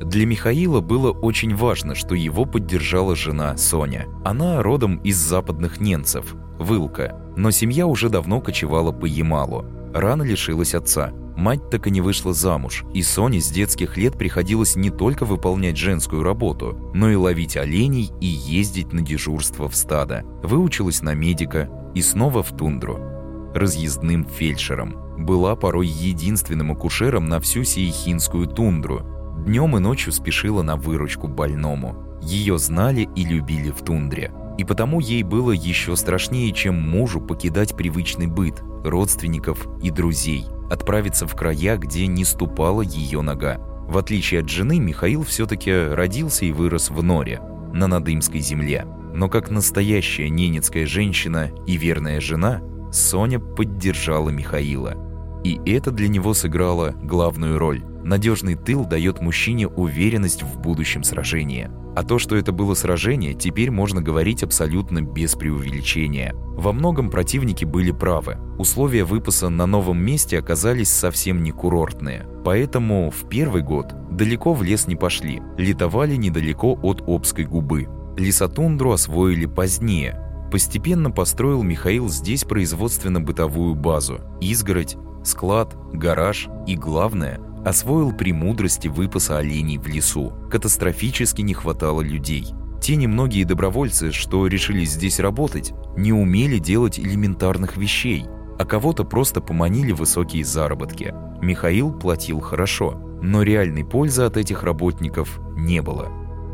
Для 0.01 0.25
Михаила 0.25 0.81
было 0.81 1.11
очень 1.11 1.55
важно, 1.55 1.95
что 1.95 2.13
его 2.13 2.45
поддержала 2.45 3.15
жена 3.15 3.57
Соня. 3.57 4.05
Она 4.23 4.61
родом 4.61 4.97
из 4.97 5.17
западных 5.17 5.79
немцев, 5.79 6.35
Вылка, 6.59 7.19
но 7.35 7.51
семья 7.51 7.85
уже 7.85 8.09
давно 8.09 8.39
кочевала 8.39 8.91
по 8.91 9.05
Ямалу. 9.05 9.65
Рано 9.93 10.23
лишилась 10.23 10.73
отца– 10.73 11.11
Мать 11.35 11.69
так 11.69 11.87
и 11.87 11.91
не 11.91 11.99
вышла 11.99 12.33
замуж, 12.33 12.85
и 12.93 13.01
Соне 13.01 13.41
с 13.41 13.49
детских 13.49 13.97
лет 13.97 14.17
приходилось 14.17 14.75
не 14.75 14.89
только 14.89 15.25
выполнять 15.25 15.77
женскую 15.77 16.23
работу, 16.23 16.77
но 16.93 17.09
и 17.09 17.15
ловить 17.15 17.57
оленей 17.57 18.11
и 18.21 18.25
ездить 18.25 18.93
на 18.93 19.01
дежурство 19.01 19.67
в 19.67 19.75
стадо. 19.75 20.23
Выучилась 20.43 21.01
на 21.01 21.13
медика 21.13 21.69
и 21.93 22.01
снова 22.01 22.41
в 22.41 22.55
тундру. 22.55 22.99
Разъездным 23.53 24.25
фельдшером. 24.25 24.95
Была 25.17 25.55
порой 25.55 25.87
единственным 25.87 26.71
акушером 26.71 27.27
на 27.27 27.39
всю 27.39 27.63
Сиехинскую 27.63 28.47
тундру. 28.47 29.01
Днем 29.45 29.75
и 29.77 29.79
ночью 29.79 30.13
спешила 30.13 30.61
на 30.61 30.77
выручку 30.77 31.27
больному. 31.27 32.19
Ее 32.21 32.57
знали 32.57 33.09
и 33.15 33.25
любили 33.25 33.71
в 33.71 33.81
тундре. 33.83 34.31
И 34.57 34.63
потому 34.63 35.01
ей 35.01 35.23
было 35.23 35.51
еще 35.51 35.95
страшнее, 35.97 36.53
чем 36.53 36.75
мужу 36.75 37.19
покидать 37.19 37.75
привычный 37.75 38.27
быт, 38.27 38.61
родственников 38.83 39.67
и 39.83 39.89
друзей, 39.89 40.45
отправиться 40.69 41.27
в 41.27 41.35
края, 41.35 41.77
где 41.77 42.07
не 42.07 42.25
ступала 42.25 42.81
ее 42.81 43.21
нога. 43.21 43.57
В 43.87 43.97
отличие 43.97 44.41
от 44.41 44.49
жены, 44.49 44.79
Михаил 44.79 45.23
все-таки 45.23 45.71
родился 45.71 46.45
и 46.45 46.51
вырос 46.51 46.89
в 46.89 47.03
Норе, 47.03 47.39
на 47.73 47.87
Надымской 47.87 48.39
земле. 48.39 48.85
Но 49.13 49.29
как 49.29 49.49
настоящая 49.49 50.29
ненецкая 50.29 50.85
женщина 50.85 51.51
и 51.67 51.77
верная 51.77 52.19
жена, 52.19 52.61
Соня 52.91 53.39
поддержала 53.39 54.29
Михаила. 54.29 54.95
И 55.43 55.59
это 55.65 55.91
для 55.91 56.07
него 56.07 56.33
сыграло 56.33 56.91
главную 57.01 57.59
роль. 57.59 57.83
Надежный 58.05 58.53
тыл 58.53 58.85
дает 58.85 59.19
мужчине 59.19 59.67
уверенность 59.67 60.43
в 60.43 60.59
будущем 60.59 61.03
сражении. 61.03 61.71
А 61.95 62.03
то, 62.03 62.19
что 62.19 62.35
это 62.35 62.51
было 62.51 62.75
сражение, 62.75 63.33
теперь 63.33 63.71
можно 63.71 63.99
говорить 63.99 64.43
абсолютно 64.43 65.01
без 65.01 65.33
преувеличения. 65.33 66.35
Во 66.35 66.71
многом 66.71 67.09
противники 67.09 67.65
были 67.65 67.89
правы. 67.89 68.37
Условия 68.59 69.05
выпаса 69.05 69.49
на 69.49 69.65
новом 69.65 69.97
месте 69.97 70.37
оказались 70.37 70.91
совсем 70.91 71.41
не 71.41 71.51
курортные. 71.51 72.27
Поэтому 72.45 73.09
в 73.09 73.27
первый 73.27 73.63
год 73.63 73.95
далеко 74.11 74.53
в 74.53 74.61
лес 74.61 74.85
не 74.85 74.95
пошли, 74.95 75.41
летовали 75.57 76.15
недалеко 76.15 76.77
от 76.83 77.01
Обской 77.07 77.45
губы. 77.45 77.87
Лесотундру 78.17 78.91
освоили 78.91 79.47
позднее. 79.47 80.21
Постепенно 80.51 81.09
построил 81.09 81.63
Михаил 81.63 82.07
здесь 82.09 82.43
производственно-бытовую 82.43 83.73
базу, 83.73 84.19
изгородь, 84.41 84.95
склад, 85.23 85.75
гараж 85.91 86.49
и, 86.67 86.75
главное, 86.75 87.41
освоил 87.65 88.13
премудрости 88.13 88.87
выпаса 88.87 89.39
оленей 89.39 89.77
в 89.77 89.87
лесу. 89.87 90.31
Катастрофически 90.51 91.41
не 91.41 91.53
хватало 91.53 92.01
людей. 92.01 92.47
Те 92.81 92.95
немногие 92.95 93.45
добровольцы, 93.45 94.11
что 94.11 94.45
решили 94.45 94.85
здесь 94.85 95.19
работать, 95.19 95.73
не 95.97 96.13
умели 96.13 96.59
делать 96.59 96.99
элементарных 96.99 97.77
вещей, 97.77 98.25
а 98.59 98.65
кого-то 98.65 99.03
просто 99.03 99.41
поманили 99.41 99.91
высокие 99.91 100.45
заработки. 100.45 101.13
Михаил 101.41 101.91
платил 101.91 102.39
хорошо, 102.39 103.01
но 103.21 103.41
реальной 103.41 103.83
пользы 103.83 104.21
от 104.21 104.37
этих 104.37 104.63
работников 104.63 105.39
не 105.55 105.81
было. 105.81 106.09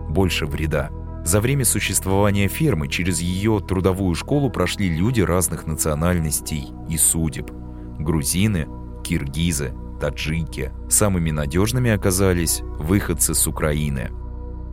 Больше 0.09 0.45
вреда. 0.45 0.89
За 1.25 1.41
время 1.41 1.65
существования 1.65 2.47
фермы 2.47 2.87
через 2.87 3.19
ее 3.19 3.59
трудовую 3.59 4.15
школу 4.15 4.49
прошли 4.49 4.89
люди 4.89 5.21
разных 5.21 5.67
национальностей 5.67 6.69
и 6.89 6.97
судеб. 6.97 7.51
Грузины, 7.99 8.67
киргизы, 9.03 9.73
таджики. 10.01 10.71
Самыми 10.89 11.31
надежными 11.31 11.91
оказались 11.91 12.61
выходцы 12.61 13.33
с 13.35 13.47
Украины. 13.47 14.09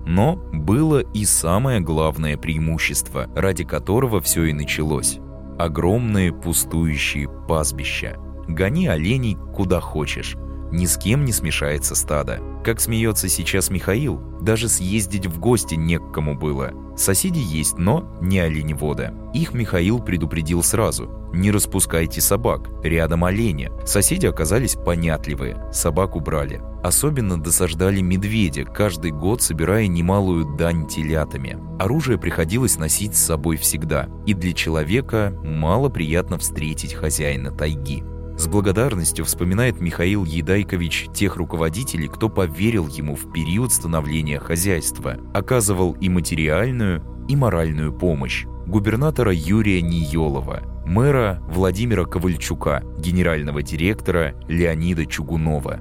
Но 0.06 0.36
было 0.36 1.00
и 1.00 1.26
самое 1.26 1.80
главное 1.80 2.38
преимущество, 2.38 3.26
ради 3.36 3.62
которого 3.62 4.22
все 4.22 4.44
и 4.44 4.54
началось. 4.54 5.18
Огромные 5.58 6.32
пустующие 6.32 7.28
пастбища. 7.46 8.16
Гони 8.48 8.86
оленей 8.86 9.36
куда 9.54 9.80
хочешь. 9.80 10.34
Ни 10.70 10.86
с 10.86 10.96
кем 10.96 11.24
не 11.24 11.32
смешается 11.32 11.94
стадо. 11.94 12.40
Как 12.64 12.80
смеется 12.80 13.28
сейчас 13.28 13.70
Михаил, 13.70 14.20
даже 14.40 14.68
съездить 14.68 15.26
в 15.26 15.38
гости 15.38 15.74
не 15.74 15.98
к 15.98 16.12
кому 16.12 16.34
было. 16.34 16.72
Соседи 16.96 17.38
есть, 17.38 17.78
но 17.78 18.12
не 18.20 18.40
оленеводы. 18.40 19.12
Их 19.32 19.54
Михаил 19.54 20.00
предупредил 20.00 20.62
сразу. 20.62 21.08
Не 21.32 21.50
распускайте 21.50 22.20
собак, 22.20 22.68
рядом 22.82 23.24
олени. 23.24 23.70
Соседи 23.86 24.26
оказались 24.26 24.74
понятливые, 24.74 25.62
собак 25.72 26.16
убрали. 26.16 26.60
Особенно 26.82 27.40
досаждали 27.40 28.00
медведя, 28.00 28.64
каждый 28.64 29.10
год 29.10 29.42
собирая 29.42 29.86
немалую 29.86 30.56
дань 30.56 30.86
телятами. 30.86 31.58
Оружие 31.78 32.18
приходилось 32.18 32.78
носить 32.78 33.16
с 33.16 33.24
собой 33.24 33.56
всегда, 33.56 34.08
и 34.26 34.34
для 34.34 34.52
человека 34.52 35.32
мало 35.44 35.88
приятно 35.88 36.38
встретить 36.38 36.94
хозяина 36.94 37.50
тайги. 37.50 38.02
С 38.38 38.46
благодарностью 38.46 39.24
вспоминает 39.24 39.80
Михаил 39.80 40.24
Едайкович 40.24 41.08
тех 41.12 41.34
руководителей, 41.34 42.06
кто 42.06 42.28
поверил 42.28 42.86
ему 42.86 43.16
в 43.16 43.32
период 43.32 43.72
становления 43.72 44.38
хозяйства, 44.38 45.16
оказывал 45.34 45.94
и 45.94 46.08
материальную, 46.08 47.02
и 47.28 47.34
моральную 47.34 47.92
помощь. 47.92 48.46
Губернатора 48.64 49.32
Юрия 49.34 49.82
Ниелова, 49.82 50.62
мэра 50.86 51.42
Владимира 51.50 52.04
Ковальчука, 52.04 52.84
генерального 52.98 53.60
директора 53.60 54.34
Леонида 54.46 55.06
Чугунова, 55.06 55.80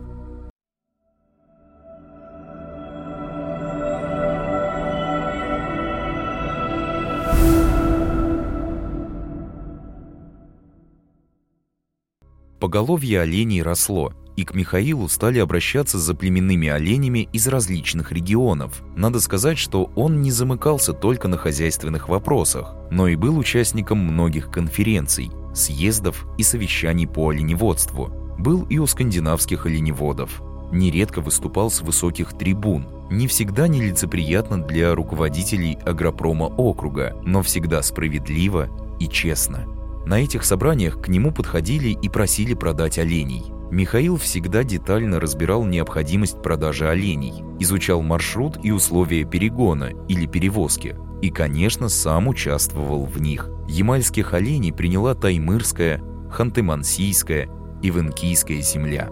Поголовье 12.60 13.22
оленей 13.22 13.62
росло, 13.62 14.14
и 14.36 14.44
к 14.44 14.54
Михаилу 14.54 15.08
стали 15.10 15.40
обращаться 15.40 15.98
за 15.98 16.14
племенными 16.14 16.68
оленями 16.68 17.28
из 17.34 17.48
различных 17.48 18.12
регионов. 18.12 18.84
Надо 18.96 19.20
сказать, 19.20 19.58
что 19.58 19.92
он 19.96 20.22
не 20.22 20.32
замыкался 20.32 20.94
только 20.94 21.28
на 21.28 21.38
хозяйственных 21.38 22.10
вопросах, 22.10 22.76
но 22.92 23.08
и 23.08 23.16
был 23.16 23.38
участником 23.38 24.00
многих 24.00 24.50
конференций, 24.50 25.32
съездов 25.54 26.26
и 26.38 26.44
совещаний 26.44 27.08
по 27.08 27.30
оленеводству. 27.30 28.10
Был 28.38 28.64
и 28.70 28.78
у 28.78 28.88
скандинавских 28.88 29.66
оленеводов. 29.66 30.42
Нередко 30.72 31.22
выступал 31.22 31.72
с 31.72 31.82
высоких 31.82 32.38
трибун, 32.38 32.88
не 33.10 33.28
всегда 33.28 33.68
нелицеприятно 33.68 34.62
для 34.62 34.94
руководителей 34.94 35.78
агропрома 35.86 36.46
округа, 36.46 37.16
но 37.24 37.42
всегда 37.42 37.82
справедливо 37.82 38.68
и 39.00 39.08
честно. 39.08 39.77
На 40.08 40.22
этих 40.22 40.46
собраниях 40.46 41.02
к 41.02 41.10
нему 41.10 41.34
подходили 41.34 41.90
и 41.90 42.08
просили 42.08 42.54
продать 42.54 42.98
оленей. 42.98 43.44
Михаил 43.72 44.16
всегда 44.16 44.64
детально 44.64 45.20
разбирал 45.20 45.66
необходимость 45.66 46.42
продажи 46.42 46.88
оленей, 46.88 47.44
изучал 47.60 48.02
маршрут 48.02 48.58
и 48.64 48.72
условия 48.72 49.26
перегона 49.26 49.92
или 50.08 50.26
перевозки, 50.26 50.96
и, 51.22 51.30
конечно, 51.30 51.90
сам 51.90 52.30
участвовал 52.30 53.04
в 53.04 53.20
них. 53.20 53.50
Ямальских 53.68 54.34
оленей 54.34 54.72
приняла 54.72 55.14
Таймырская, 55.14 56.02
Ханты-Мансийская 56.32 57.50
и 57.82 57.90
Венкийская 57.90 58.62
земля. 58.62 59.10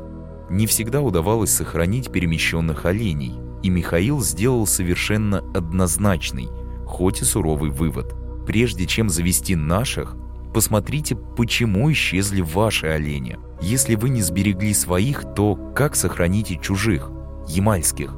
Не 0.49 0.65
всегда 0.65 1.01
удавалось 1.01 1.51
сохранить 1.51 2.09
перемещенных 2.09 2.85
оленей, 2.85 3.33
и 3.63 3.69
Михаил 3.69 4.21
сделал 4.21 4.65
совершенно 4.65 5.39
однозначный, 5.53 6.47
хоть 6.85 7.21
и 7.21 7.25
суровый 7.25 7.69
вывод. 7.69 8.15
Прежде 8.47 8.85
чем 8.85 9.09
завести 9.09 9.57
наших, 9.57 10.15
Посмотрите, 10.55 11.17
почему 11.17 11.91
исчезли 11.91 12.39
ваши 12.39 12.87
олени. 12.87 13.37
Если 13.61 13.95
вы 13.95 14.07
не 14.07 14.21
сберегли 14.21 14.73
своих, 14.73 15.25
то 15.35 15.53
как 15.75 15.97
сохраните 15.97 16.57
чужих, 16.57 17.11
ямальских? 17.49 18.15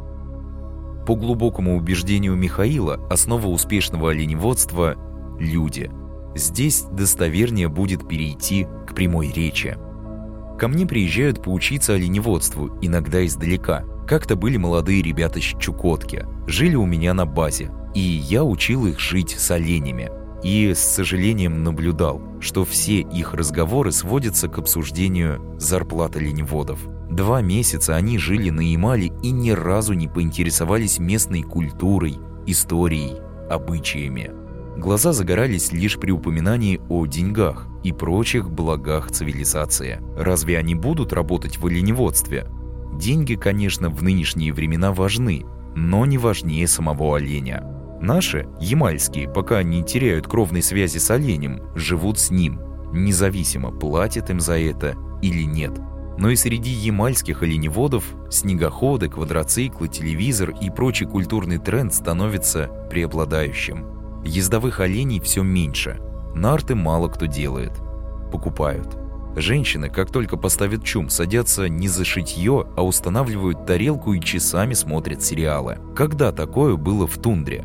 По 1.08 1.16
глубокому 1.16 1.76
убеждению 1.76 2.36
Михаила, 2.36 3.04
основа 3.10 3.48
успешного 3.48 4.12
оленеводства– 4.12 4.98
люди. 5.40 5.90
Здесь 6.36 6.84
достовернее 6.92 7.70
будет 7.70 8.08
перейти 8.08 8.68
к 8.86 8.94
прямой 8.94 9.32
речи. 9.32 9.76
Ко 10.60 10.68
мне 10.68 10.86
приезжают 10.86 11.42
поучиться 11.42 11.96
оленеводству, 11.96 12.78
иногда 12.84 13.26
издалека. 13.26 13.84
Как-то 14.08 14.36
были 14.36 14.58
молодые 14.58 15.02
ребята 15.02 15.42
с 15.42 15.56
Чукотки, 15.60 16.24
жили 16.46 16.76
у 16.76 16.86
меня 16.86 17.16
на 17.16 17.26
базе, 17.26 17.72
и 17.96 18.00
я 18.00 18.44
учил 18.44 18.86
их 18.86 19.00
жить 19.00 19.32
с 19.32 19.50
оленями– 19.50 20.12
и 20.44 20.74
с 20.74 20.80
сожалением 20.80 21.64
наблюдал, 21.64 22.22
что 22.40 22.66
все 22.66 23.00
их 23.00 23.34
разговоры 23.34 23.92
сводятся 23.92 24.48
к 24.48 24.58
обсуждению 24.58 25.42
зарплаты 25.60 26.20
лениводов. 26.20 26.80
Два 27.10 27.42
месяца 27.42 27.96
они 27.96 28.18
жили 28.18 28.50
на 28.50 28.62
Ямале 28.62 29.12
и 29.24 29.32
ни 29.32 29.52
разу 29.52 29.94
не 29.94 30.08
поинтересовались 30.08 31.00
местной 31.00 31.42
культурой, 31.42 32.18
историей, 32.46 33.16
обычаями. 33.50 34.32
Глаза 34.78 35.12
загорались 35.12 35.72
лишь 35.72 35.98
при 35.98 36.12
упоминании 36.12 36.80
о 36.90 37.08
деньгах 37.08 37.68
и 37.84 37.92
прочих 37.92 38.50
благах 38.52 39.10
цивилизации. 39.10 40.00
Разве 40.16 40.60
они 40.60 40.76
будут 40.76 41.14
работать 41.14 41.58
в 41.58 41.66
оленеводстве? 41.66 42.48
Деньги, 42.94 43.36
конечно, 43.36 43.90
в 43.90 44.04
нынешние 44.04 44.54
времена 44.54 44.94
важны, 44.94 45.46
но 45.76 46.06
не 46.06 46.18
важнее 46.18 46.68
самого 46.68 47.18
оленя. 47.18 47.77
Наши, 48.00 48.48
ямальские, 48.60 49.28
пока 49.28 49.64
не 49.64 49.84
теряют 49.84 50.28
кровной 50.28 50.62
связи 50.62 50.98
с 50.98 51.10
оленем, 51.10 51.62
живут 51.76 52.20
с 52.20 52.30
ним, 52.30 52.62
независимо, 52.94 53.72
платят 53.72 54.30
им 54.30 54.40
за 54.40 54.60
это 54.60 54.96
или 55.22 55.44
нет. 55.44 55.72
Но 56.18 56.30
и 56.30 56.36
среди 56.36 56.70
ямальских 56.70 57.44
оленеводов 57.44 58.04
снегоходы, 58.30 59.08
квадроциклы, 59.08 59.88
телевизор 59.88 60.52
и 60.62 60.70
прочий 60.70 61.06
культурный 61.06 61.58
тренд 61.58 61.94
становится 61.94 62.70
преобладающим. 62.90 63.86
Ездовых 64.24 64.80
оленей 64.80 65.20
все 65.20 65.44
меньше, 65.44 66.00
нарты 66.34 66.76
мало 66.76 67.08
кто 67.08 67.26
делает, 67.26 67.74
покупают. 68.32 68.98
Женщины, 69.36 69.90
как 69.90 70.12
только 70.12 70.36
поставят 70.36 70.84
чум, 70.84 71.10
садятся 71.10 71.70
не 71.70 71.88
за 71.88 72.04
шитье, 72.04 72.68
а 72.76 72.84
устанавливают 72.84 73.68
тарелку 73.68 74.14
и 74.14 74.20
часами 74.20 74.74
смотрят 74.74 75.22
сериалы. 75.22 75.78
Когда 75.96 76.32
такое 76.32 76.76
было 76.76 77.06
в 77.06 77.20
тундре? 77.20 77.64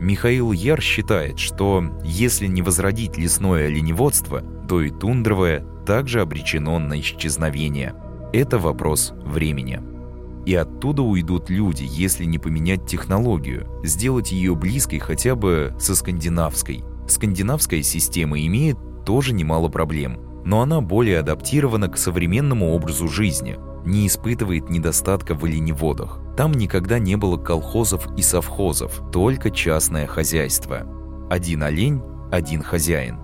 Михаил 0.00 0.52
Яр 0.52 0.80
считает, 0.80 1.38
что 1.38 1.84
если 2.04 2.46
не 2.46 2.62
возродить 2.62 3.16
лесное 3.16 3.66
оленеводство, 3.66 4.42
то 4.68 4.80
и 4.80 4.90
тундровое 4.90 5.64
также 5.86 6.20
обречено 6.20 6.78
на 6.78 7.00
исчезновение. 7.00 7.94
Это 8.32 8.58
вопрос 8.58 9.12
времени. 9.24 9.80
И 10.44 10.54
оттуда 10.54 11.02
уйдут 11.02 11.50
люди, 11.50 11.86
если 11.88 12.24
не 12.24 12.38
поменять 12.38 12.86
технологию, 12.86 13.68
сделать 13.84 14.32
ее 14.32 14.56
близкой 14.56 14.98
хотя 14.98 15.36
бы 15.36 15.74
со 15.78 15.94
скандинавской. 15.94 16.82
Скандинавская 17.06 17.82
система 17.82 18.40
имеет 18.40 18.78
тоже 19.04 19.32
немало 19.32 19.68
проблем, 19.68 20.18
но 20.44 20.62
она 20.62 20.80
более 20.80 21.20
адаптирована 21.20 21.88
к 21.88 21.96
современному 21.96 22.72
образу 22.72 23.08
жизни, 23.08 23.56
не 23.84 24.06
испытывает 24.06 24.70
недостатка 24.70 25.34
в 25.34 25.44
оленеводах. 25.44 26.20
Там 26.36 26.52
никогда 26.52 26.98
не 26.98 27.16
было 27.16 27.36
колхозов 27.36 28.06
и 28.16 28.22
совхозов, 28.22 29.02
только 29.12 29.50
частное 29.50 30.06
хозяйство. 30.06 30.86
Один 31.30 31.62
олень– 31.62 32.02
один 32.32 32.62
хозяин. 32.62 33.18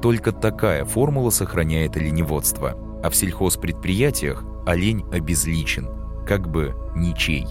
Только 0.00 0.32
такая 0.32 0.84
формула 0.84 1.30
сохраняет 1.30 1.96
оленеводство. 1.96 2.76
А 3.02 3.10
в 3.10 3.16
сельхозпредприятиях 3.16 4.44
олень 4.66 5.04
обезличен, 5.12 5.88
как 6.26 6.48
бы 6.48 6.74
ничей. 6.94 7.46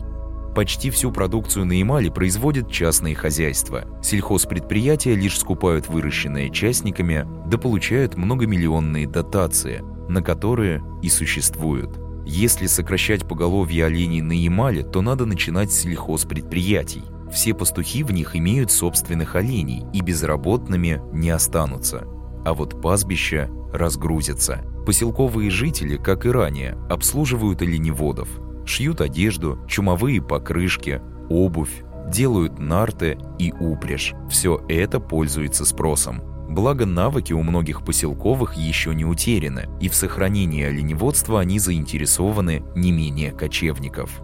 Почти 0.56 0.90
всю 0.90 1.12
продукцию 1.12 1.66
на 1.66 1.74
Ямале 1.74 2.12
производят 2.12 2.70
частные 2.70 3.16
хозяйства. 3.16 3.86
Сельхозпредприятия 4.04 5.16
лишь 5.16 5.40
скупают 5.40 5.88
выращенные 5.88 6.50
частниками, 6.50 7.26
да 7.48 7.58
получают 7.58 8.18
многомиллионные 8.18 9.08
дотации, 9.08 9.82
на 10.10 10.22
которые 10.22 10.84
и 11.02 11.10
существуют. 11.10 11.98
Если 12.26 12.68
сокращать 12.68 13.28
поголовье 13.28 13.86
оленей 13.86 14.22
на 14.22 14.34
Ямале, 14.34 14.84
то 14.84 15.02
надо 15.02 15.26
начинать 15.26 15.72
с 15.72 15.82
сельхозпредприятий. 15.82 17.04
Все 17.32 17.54
пастухи 17.54 18.04
в 18.04 18.12
них 18.12 18.36
имеют 18.36 18.72
собственных 18.72 19.36
оленей 19.36 19.86
и 19.94 20.02
безработными 20.02 21.02
не 21.14 21.30
останутся. 21.30 22.08
А 22.46 22.54
вот 22.54 22.82
пастбища 22.82 23.50
разгрузятся. 23.74 24.62
Поселковые 24.86 25.50
жители, 25.50 25.98
как 25.98 26.26
и 26.26 26.30
ранее, 26.30 26.78
обслуживают 26.90 27.62
оленеводов– 27.62 28.30
шьют 28.66 29.02
одежду, 29.02 29.60
чумовые 29.68 30.22
покрышки, 30.22 31.02
обувь, 31.30 31.84
делают 32.10 32.60
нарты 32.60 33.18
и 33.40 33.52
упряжь. 33.52 34.14
Все 34.30 34.64
это 34.68 35.00
пользуется 35.00 35.66
спросом. 35.66 36.22
Благо 36.52 36.86
навыки 36.86 37.32
у 37.32 37.42
многих 37.44 37.86
поселковых 37.86 38.56
еще 38.56 38.94
не 38.94 39.06
утеряны, 39.06 39.70
и 39.80 39.88
в 39.88 39.96
сохранении 39.96 40.66
оленеводства 40.66 41.40
они 41.40 41.60
заинтересованы 41.60 42.62
не 42.76 42.92
менее 42.92 43.32
кочевников. 43.32 44.22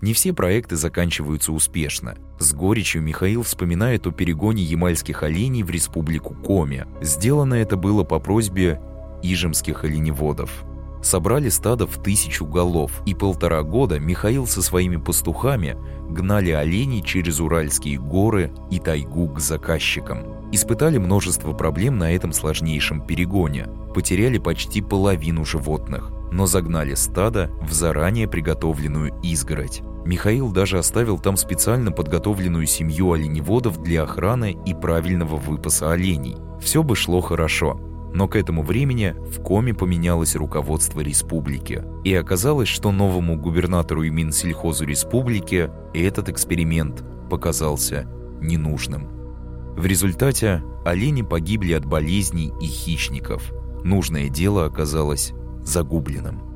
Не 0.00 0.14
все 0.14 0.32
проекты 0.32 0.74
заканчиваются 0.74 1.52
успешно. 1.52 2.16
С 2.40 2.52
горечью 2.52 3.02
Михаил 3.02 3.44
вспоминает 3.44 4.04
о 4.08 4.10
перегоне 4.10 4.64
ямальских 4.64 5.22
оленей 5.22 5.62
в 5.62 5.70
республику 5.70 6.34
Коми. 6.34 6.86
Сделано 7.00 7.54
это 7.54 7.76
было 7.76 8.02
по 8.02 8.18
просьбе 8.18 8.80
ижемских 9.22 9.84
оленеводов. 9.84 10.64
Собрали 11.02 11.48
стадо 11.48 11.86
в 11.86 12.00
тысячу 12.00 12.46
голов, 12.46 13.02
и 13.04 13.14
полтора 13.14 13.62
года 13.62 13.98
Михаил 13.98 14.46
со 14.46 14.62
своими 14.62 14.96
пастухами 14.96 15.76
гнали 16.08 16.50
оленей 16.50 17.02
через 17.02 17.40
Уральские 17.40 17.98
горы 17.98 18.52
и 18.70 18.78
тайгу 18.78 19.28
к 19.28 19.40
заказчикам. 19.40 20.24
Испытали 20.52 20.98
множество 20.98 21.52
проблем 21.52 21.98
на 21.98 22.12
этом 22.12 22.32
сложнейшем 22.32 23.04
перегоне. 23.04 23.68
Потеряли 23.94 24.38
почти 24.38 24.80
половину 24.80 25.44
животных, 25.44 26.12
но 26.30 26.46
загнали 26.46 26.94
стадо 26.94 27.50
в 27.62 27.72
заранее 27.72 28.28
приготовленную 28.28 29.12
изгородь. 29.22 29.82
Михаил 30.04 30.50
даже 30.52 30.78
оставил 30.78 31.18
там 31.18 31.36
специально 31.36 31.90
подготовленную 31.90 32.66
семью 32.66 33.12
оленеводов 33.12 33.82
для 33.82 34.02
охраны 34.04 34.56
и 34.66 34.74
правильного 34.74 35.36
выпаса 35.36 35.92
оленей. 35.92 36.36
Все 36.60 36.82
бы 36.82 36.96
шло 36.96 37.20
хорошо, 37.20 37.80
но 38.14 38.28
к 38.28 38.36
этому 38.36 38.62
времени 38.62 39.14
в 39.18 39.42
Коме 39.42 39.74
поменялось 39.74 40.36
руководство 40.36 41.00
республики. 41.00 41.82
И 42.04 42.14
оказалось, 42.14 42.68
что 42.68 42.92
новому 42.92 43.36
губернатору 43.36 44.02
и 44.02 44.10
Минсельхозу 44.10 44.84
республики 44.84 45.70
этот 45.94 46.28
эксперимент 46.28 47.02
показался 47.30 48.06
ненужным. 48.40 49.08
В 49.76 49.86
результате 49.86 50.62
олени 50.84 51.22
погибли 51.22 51.72
от 51.72 51.86
болезней 51.86 52.52
и 52.60 52.66
хищников. 52.66 53.52
Нужное 53.84 54.28
дело 54.28 54.66
оказалось 54.66 55.32
загубленным. 55.62 56.51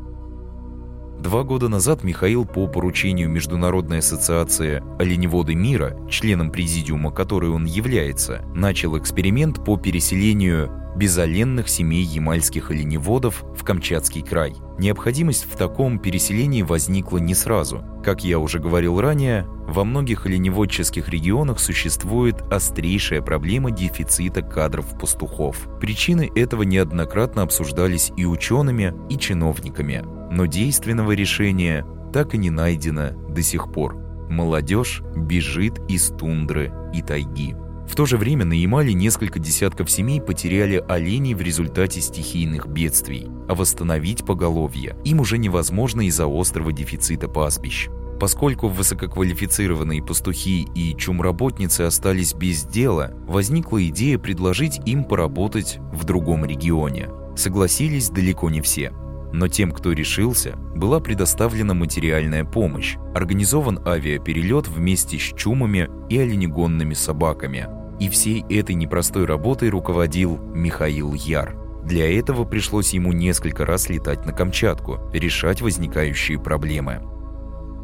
Два 1.18 1.42
года 1.42 1.68
назад 1.68 2.04
Михаил 2.04 2.44
по 2.44 2.66
поручению 2.66 3.28
Международной 3.30 3.98
ассоциации 3.98 4.82
«Оленеводы 4.98 5.54
мира», 5.54 5.96
членом 6.10 6.50
президиума 6.50 7.10
которой 7.10 7.50
он 7.50 7.64
является, 7.64 8.42
начал 8.54 8.96
эксперимент 8.98 9.64
по 9.64 9.76
переселению 9.76 10.70
безоленных 10.96 11.68
семей 11.68 12.04
ямальских 12.04 12.70
оленеводов 12.70 13.44
в 13.54 13.64
Камчатский 13.64 14.22
край. 14.22 14.54
Необходимость 14.78 15.44
в 15.44 15.56
таком 15.56 15.98
переселении 15.98 16.62
возникла 16.62 17.18
не 17.18 17.34
сразу. 17.34 17.84
Как 18.02 18.24
я 18.24 18.38
уже 18.38 18.58
говорил 18.58 19.00
ранее, 19.00 19.46
во 19.66 19.84
многих 19.84 20.26
оленеводческих 20.26 21.08
регионах 21.08 21.60
существует 21.60 22.40
острейшая 22.50 23.20
проблема 23.20 23.70
дефицита 23.70 24.42
кадров-пастухов. 24.42 25.68
Причины 25.80 26.30
этого 26.34 26.62
неоднократно 26.62 27.42
обсуждались 27.42 28.12
и 28.16 28.24
учеными, 28.24 28.94
и 29.10 29.18
чиновниками. 29.18 30.15
Но 30.30 30.46
действенного 30.46 31.12
решения 31.12 31.84
так 32.12 32.34
и 32.34 32.38
не 32.38 32.50
найдено 32.50 33.10
до 33.28 33.42
сих 33.42 33.72
пор. 33.72 33.96
Молодежь 34.28 35.02
бежит 35.14 35.80
из 35.88 36.08
тундры 36.08 36.72
и 36.92 37.02
тайги. 37.02 37.54
В 37.86 37.94
то 37.94 38.04
же 38.04 38.16
время 38.16 38.44
на 38.44 38.52
Ямале 38.52 38.92
несколько 38.94 39.38
десятков 39.38 39.90
семей 39.90 40.20
потеряли 40.20 40.84
оленей 40.88 41.34
в 41.34 41.40
результате 41.40 42.00
стихийных 42.00 42.66
бедствий, 42.66 43.28
а 43.48 43.54
восстановить 43.54 44.24
поголовье 44.24 44.96
им 45.04 45.20
уже 45.20 45.38
невозможно 45.38 46.06
из-за 46.06 46.26
острого 46.26 46.72
дефицита 46.72 47.28
пастбищ. 47.28 47.88
Поскольку 48.18 48.68
высококвалифицированные 48.68 50.02
пастухи 50.02 50.66
и 50.74 50.96
чумработницы 50.96 51.82
остались 51.82 52.34
без 52.34 52.64
дела, 52.64 53.12
возникла 53.28 53.86
идея 53.88 54.18
предложить 54.18 54.80
им 54.86 55.04
поработать 55.04 55.78
в 55.92 56.04
другом 56.04 56.44
регионе. 56.44 57.10
Согласились 57.36 58.08
далеко 58.08 58.50
не 58.50 58.62
все– 58.62 58.92
но 59.32 59.48
тем, 59.48 59.72
кто 59.72 59.92
решился, 59.92 60.56
была 60.74 61.00
предоставлена 61.00 61.74
материальная 61.74 62.44
помощь, 62.44 62.96
организован 63.14 63.80
авиаперелет 63.86 64.68
вместе 64.68 65.18
с 65.18 65.34
чумами 65.36 65.88
и 66.08 66.18
оленегонными 66.18 66.94
собаками. 66.94 67.68
И 67.98 68.08
всей 68.08 68.44
этой 68.50 68.74
непростой 68.74 69.24
работой 69.24 69.70
руководил 69.70 70.38
Михаил 70.54 71.14
Яр. 71.14 71.56
Для 71.84 72.18
этого 72.18 72.44
пришлось 72.44 72.92
ему 72.92 73.12
несколько 73.12 73.64
раз 73.64 73.88
летать 73.88 74.26
на 74.26 74.32
Камчатку, 74.32 74.98
решать 75.12 75.62
возникающие 75.62 76.38
проблемы. 76.38 77.00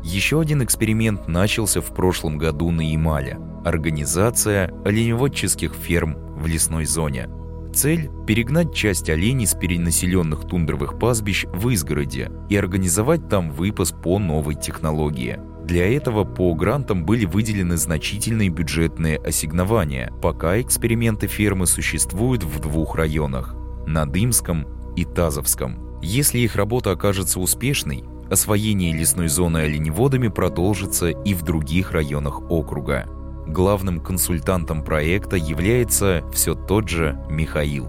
Еще 0.03 0.41
один 0.41 0.63
эксперимент 0.65 1.29
начался 1.29 1.81
в 1.81 1.95
прошлом 1.95 2.37
году 2.37 2.71
на 2.71 2.81
Ямале– 2.81 3.39
организация 3.65 4.75
оленеводческих 4.85 5.75
ферм 5.75 6.17
в 6.37 6.47
лесной 6.47 6.85
зоне– 6.85 7.29
Цель– 7.75 8.11
перегнать 8.27 8.75
часть 8.75 9.09
оленей 9.09 9.47
с 9.47 9.55
перенаселенных 9.55 10.47
тундровых 10.47 10.99
пастбищ 10.99 11.47
в 11.53 11.71
изгороде 11.71 12.31
и 12.51 12.57
организовать 12.57 13.29
там 13.29 13.51
выпас 13.51 13.93
по 13.93 14.19
новой 14.19 14.57
технологии. 14.57 15.41
Для 15.65 15.91
этого 15.97 16.25
по 16.25 16.55
грантам 16.55 17.07
были 17.07 17.25
выделены 17.25 17.77
значительные 17.77 18.51
бюджетные 18.51 19.17
ассигнования, 19.17 20.13
пока 20.21 20.61
эксперименты 20.61 21.29
фермы 21.29 21.67
существуют 21.67 22.45
в 22.45 22.61
двух 22.61 22.97
районах– 22.97 23.55
Надымском 23.87 24.67
и 24.97 25.05
Тазовском. 25.05 25.99
Если 26.03 26.41
их 26.41 26.57
работа 26.57 26.91
окажется 26.91 27.41
успешной, 27.41 28.05
освоение 28.29 28.93
лесной 28.93 29.29
зоны 29.29 29.59
оленеводами 29.59 30.29
продолжится 30.29 31.09
и 31.09 31.33
в 31.33 31.43
других 31.43 31.93
районах 31.93 32.51
округа. 32.51 33.07
Главным 33.47 34.01
консультантом 34.01 34.85
проекта 34.85 35.37
является 35.37 36.25
все 36.33 36.55
тот 36.55 36.89
же 36.89 37.19
Михаил. 37.29 37.89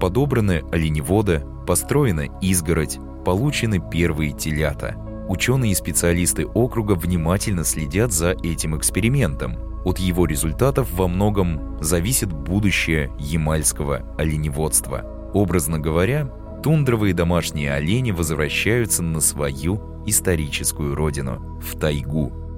Подобраны 0.00 0.62
оленеводы, 0.70 1.44
построена 1.66 2.26
изгородь, 2.40 2.98
получены 3.24 3.80
первые 3.90 4.32
телята. 4.32 4.96
Ученые 5.28 5.72
и 5.72 5.74
специалисты 5.74 6.46
округа 6.46 6.92
внимательно 6.94 7.64
следят 7.64 8.12
за 8.12 8.30
этим 8.42 8.76
экспериментом. 8.76 9.56
От 9.84 9.98
его 9.98 10.26
результатов 10.26 10.92
во 10.92 11.08
многом 11.08 11.78
зависит 11.80 12.32
будущее 12.32 13.10
ямальского 13.18 14.02
оленеводства. 14.18 15.30
Образно 15.32 15.78
говоря, 15.78 16.26
тундровые 16.62 17.14
домашние 17.14 17.72
олени 17.72 18.10
возвращаются 18.10 19.02
на 19.02 19.20
свою 19.20 20.02
историческую 20.06 20.94
родину– 20.94 21.60
в 21.62 21.78
тайгу. 21.78 22.49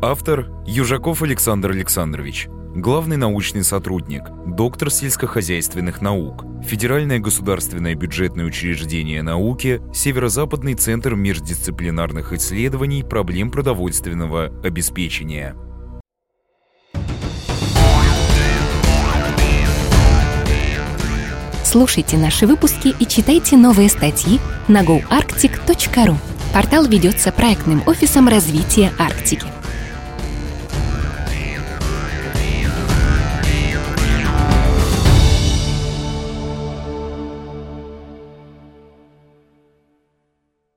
Автор– 0.00 0.48
Южаков 0.64 1.22
Александр 1.24 1.72
Александрович, 1.72 2.46
главный 2.48 3.16
научный 3.16 3.64
сотрудник, 3.64 4.22
доктор 4.46 4.92
сельскохозяйственных 4.92 6.00
наук, 6.00 6.44
Федеральное 6.62 7.18
государственное 7.18 7.96
бюджетное 7.96 8.44
учреждение 8.44 9.22
науки, 9.22 9.82
Северо-Западный 9.92 10.74
центр 10.74 11.16
междисциплинарных 11.16 12.32
исследований 12.32 13.02
проблем 13.02 13.50
продовольственного 13.50 14.52
обеспечения. 14.62 15.56
Слушайте 21.64 22.16
наши 22.18 22.46
выпуски 22.46 22.94
и 23.00 23.04
читайте 23.04 23.56
новые 23.56 23.88
статьи 23.88 24.38
на 24.68 24.84
goarctic.ru. 24.84 26.14
Портал 26.54 26.86
ведется 26.86 27.32
проектным 27.32 27.82
офисом 27.84 28.28
развития 28.28 28.92
Арктики. 28.96 29.57